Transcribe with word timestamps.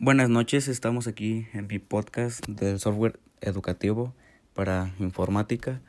Buenas 0.00 0.28
noches, 0.28 0.66
estamos 0.66 1.06
aquí 1.06 1.46
en 1.52 1.68
mi 1.68 1.78
podcast 1.78 2.44
del 2.48 2.80
software 2.80 3.20
educativo 3.40 4.12
para 4.52 4.92
informática. 4.98 5.80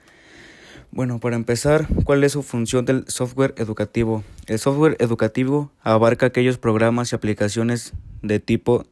Bueno, 0.92 1.20
para 1.20 1.36
empezar, 1.36 1.88
¿cuál 2.04 2.24
es 2.24 2.34
su 2.34 2.44
función 2.44 2.86
del 2.86 3.06
software 3.08 3.56
educativo? 3.58 4.24
El 4.46 4.60
software 4.60 4.96
educativo 5.00 5.72
abarca 5.82 6.28
aquellos 6.28 6.60
programas 6.60 7.12
y 7.12 7.16
aplicaciones 7.16 7.94
de 8.22 8.40
tipo 8.40 8.86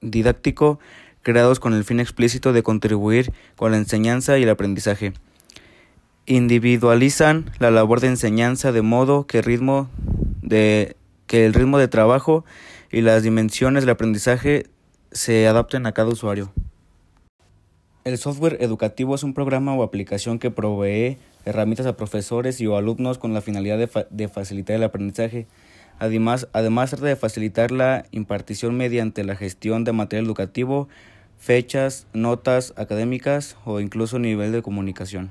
didáctico 0.00 0.78
creados 1.22 1.58
con 1.58 1.74
el 1.74 1.82
fin 1.82 1.98
explícito 1.98 2.52
de 2.52 2.62
contribuir 2.62 3.32
con 3.56 3.72
la 3.72 3.78
enseñanza 3.78 4.38
y 4.38 4.44
el 4.44 4.48
aprendizaje. 4.48 5.12
Individualizan 6.24 7.50
la 7.58 7.72
labor 7.72 7.98
de 7.98 8.06
enseñanza 8.06 8.70
de 8.70 8.82
modo 8.82 9.26
que, 9.26 9.42
ritmo 9.42 9.90
de, 10.40 10.96
que 11.26 11.46
el 11.46 11.52
ritmo 11.52 11.78
de 11.78 11.88
trabajo 11.88 12.44
y 12.92 13.00
las 13.00 13.22
dimensiones 13.22 13.82
del 13.82 13.90
aprendizaje 13.90 14.66
se 15.10 15.48
adapten 15.48 15.86
a 15.86 15.92
cada 15.92 16.10
usuario. 16.10 16.52
El 18.04 18.18
software 18.18 18.58
educativo 18.60 19.14
es 19.14 19.22
un 19.22 19.32
programa 19.32 19.74
o 19.74 19.82
aplicación 19.82 20.38
que 20.38 20.50
provee 20.50 21.18
herramientas 21.44 21.86
a 21.86 21.96
profesores 21.96 22.60
y 22.60 22.66
o 22.66 22.76
alumnos 22.76 23.18
con 23.18 23.32
la 23.32 23.40
finalidad 23.40 23.78
de, 24.10 24.28
facilitar 24.28 24.76
el 24.76 24.82
aprendizaje. 24.82 25.46
Además, 25.98 26.48
además 26.52 26.90
trata 26.90 27.06
de 27.06 27.16
facilitar 27.16 27.70
la 27.70 28.04
impartición 28.10 28.76
mediante 28.76 29.24
la 29.24 29.36
gestión 29.36 29.84
de 29.84 29.92
material 29.92 30.26
educativo, 30.26 30.88
fechas, 31.38 32.06
notas 32.12 32.74
académicas 32.76 33.56
o 33.64 33.80
incluso 33.80 34.18
nivel 34.18 34.52
de 34.52 34.62
comunicación. 34.62 35.30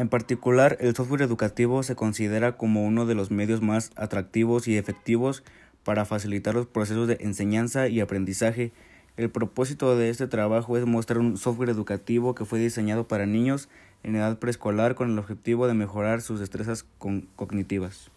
En 0.00 0.08
particular, 0.08 0.78
el 0.80 0.96
software 0.96 1.20
educativo 1.20 1.82
se 1.82 1.94
considera 1.94 2.56
como 2.56 2.86
uno 2.86 3.04
de 3.04 3.14
los 3.14 3.30
medios 3.30 3.60
más 3.60 3.90
atractivos 3.96 4.66
y 4.66 4.78
efectivos 4.78 5.42
para 5.84 6.06
facilitar 6.06 6.54
los 6.54 6.64
procesos 6.64 7.06
de 7.06 7.18
enseñanza 7.20 7.86
y 7.86 8.00
aprendizaje. 8.00 8.72
El 9.18 9.28
propósito 9.28 9.98
de 9.98 10.08
este 10.08 10.26
trabajo 10.26 10.78
es 10.78 10.86
mostrar 10.86 11.18
un 11.18 11.36
software 11.36 11.68
educativo 11.68 12.34
que 12.34 12.46
fue 12.46 12.58
diseñado 12.58 13.08
para 13.08 13.26
niños 13.26 13.68
en 14.02 14.16
edad 14.16 14.38
preescolar 14.38 14.94
con 14.94 15.10
el 15.10 15.18
objetivo 15.18 15.66
de 15.66 15.74
mejorar 15.74 16.22
sus 16.22 16.40
destrezas 16.40 16.86
cognitivas. 17.36 18.10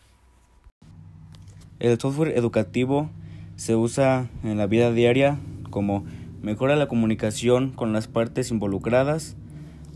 El 1.80 2.00
software 2.00 2.38
educativo 2.38 3.10
se 3.58 3.76
usa 3.76 4.30
en 4.46 4.58
la 4.58 4.68
vida 4.68 4.94
diaria 4.94 5.38
como 5.70 6.06
mejora 6.42 6.78
la 6.78 6.88
comunicación 6.88 7.72
con 7.74 7.92
las 7.92 8.08
partes 8.08 8.52
involucradas, 8.52 9.36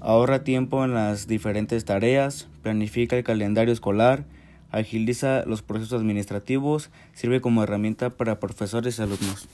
Ahorra 0.07 0.45
tiempo 0.45 0.85
en 0.85 0.93
las 0.93 1.27
diferentes 1.27 1.83
tareas, 1.83 2.47
planifica 2.63 3.17
el 3.17 3.25
calendario 3.25 3.73
escolar, 3.73 4.23
agiliza 4.71 5.43
los 5.45 5.63
procesos 5.63 5.99
administrativos, 5.99 6.91
sirve 7.13 7.41
como 7.41 7.61
herramienta 7.61 8.09
para 8.09 8.39
profesores 8.39 8.99
y 8.99 9.01
alumnos. 9.01 9.49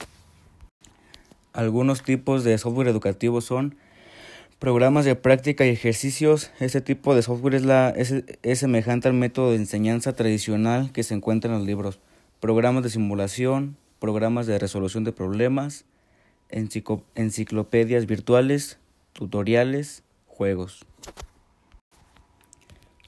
Algunos 1.52 2.04
tipos 2.04 2.44
de 2.44 2.56
software 2.56 2.86
educativo 2.86 3.40
son 3.40 3.74
programas 4.60 5.04
de 5.04 5.16
práctica 5.16 5.66
y 5.66 5.70
ejercicios. 5.70 6.52
Este 6.60 6.80
tipo 6.80 7.16
de 7.16 7.22
software 7.22 7.56
es, 7.96 8.14
es 8.44 8.58
semejante 8.60 9.08
al 9.08 9.14
método 9.14 9.50
de 9.50 9.56
enseñanza 9.56 10.14
tradicional 10.14 10.92
que 10.92 11.02
se 11.02 11.14
encuentra 11.14 11.50
en 11.50 11.58
los 11.58 11.66
libros. 11.66 11.98
Programas 12.38 12.84
de 12.84 12.90
simulación, 12.90 13.76
programas 13.98 14.46
de 14.46 14.60
resolución 14.60 15.02
de 15.02 15.10
problemas, 15.10 15.84
enciclopedias 16.48 18.06
virtuales, 18.06 18.78
tutoriales, 19.14 20.03
juegos. 20.34 20.84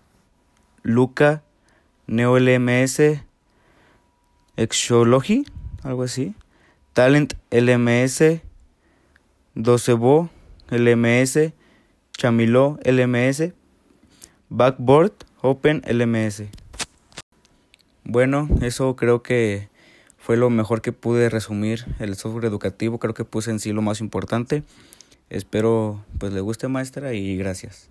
Luca, 0.82 1.42
NeoLMS, 2.06 3.22
Exology, 4.56 5.46
algo 5.82 6.02
así, 6.02 6.34
Talent 6.92 7.32
LMS, 7.50 8.42
Docebo 9.54 10.28
LMS, 10.70 11.54
Chamilo 12.12 12.78
LMS, 12.84 13.54
Backboard 14.50 15.12
Open 15.42 15.82
LMS. 15.86 16.44
Bueno, 18.04 18.48
eso 18.62 18.96
creo 18.96 19.22
que 19.22 19.68
fue 20.16 20.38
lo 20.38 20.48
mejor 20.48 20.80
que 20.80 20.92
pude 20.92 21.28
resumir 21.28 21.84
el 21.98 22.16
software 22.16 22.46
educativo. 22.46 22.98
Creo 22.98 23.12
que 23.12 23.24
puse 23.24 23.50
en 23.50 23.60
sí 23.60 23.72
lo 23.72 23.82
más 23.82 24.00
importante. 24.00 24.62
Espero 25.28 26.02
pues 26.18 26.32
le 26.32 26.40
guste 26.40 26.68
maestra 26.68 27.12
y 27.12 27.36
gracias. 27.36 27.90